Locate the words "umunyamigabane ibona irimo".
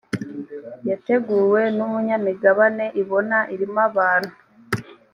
1.85-3.81